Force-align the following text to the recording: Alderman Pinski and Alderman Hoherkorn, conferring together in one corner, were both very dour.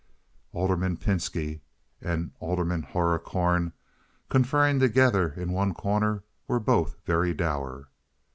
Alderman 0.51 0.97
Pinski 0.97 1.61
and 2.01 2.31
Alderman 2.39 2.81
Hoherkorn, 2.81 3.71
conferring 4.29 4.79
together 4.79 5.29
in 5.37 5.51
one 5.51 5.75
corner, 5.75 6.23
were 6.47 6.59
both 6.59 6.97
very 7.05 7.35
dour. 7.35 7.87